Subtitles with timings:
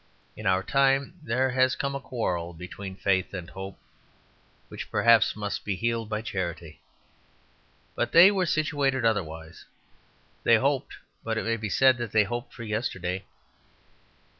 [0.35, 3.77] In our time there has come a quarrel between faith and hope
[4.67, 6.81] which perhaps must be healed by charity.
[7.93, 9.65] But they were situated otherwise.
[10.43, 13.25] They hoped but it may be said that they hoped for yesterday.